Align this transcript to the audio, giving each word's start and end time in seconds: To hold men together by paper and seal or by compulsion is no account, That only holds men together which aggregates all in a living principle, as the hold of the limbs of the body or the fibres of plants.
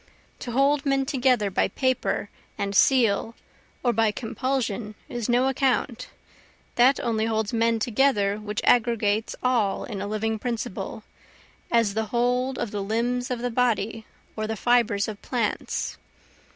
To 0.39 0.51
hold 0.53 0.83
men 0.83 1.05
together 1.05 1.51
by 1.51 1.67
paper 1.67 2.31
and 2.57 2.75
seal 2.75 3.35
or 3.83 3.93
by 3.93 4.09
compulsion 4.09 4.95
is 5.07 5.29
no 5.29 5.47
account, 5.47 6.07
That 6.73 6.99
only 6.99 7.25
holds 7.25 7.53
men 7.53 7.77
together 7.77 8.39
which 8.39 8.61
aggregates 8.63 9.35
all 9.43 9.83
in 9.83 10.01
a 10.01 10.07
living 10.07 10.39
principle, 10.39 11.03
as 11.69 11.93
the 11.93 12.05
hold 12.05 12.57
of 12.57 12.71
the 12.71 12.81
limbs 12.81 13.29
of 13.29 13.43
the 13.43 13.51
body 13.51 14.07
or 14.35 14.47
the 14.47 14.55
fibres 14.57 15.07
of 15.07 15.21
plants. 15.21 15.99